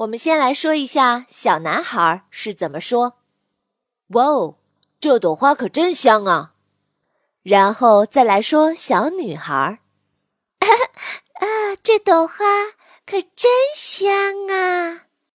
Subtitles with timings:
[0.00, 3.18] 我们先来说一下小男孩是怎么说，
[4.08, 4.54] 哇哦，
[4.98, 6.54] 这朵花可真香啊。
[7.42, 9.80] 然后再来说小女孩。
[11.40, 12.34] 啊，这朵花
[13.04, 14.10] 可真香
[14.48, 14.79] 啊。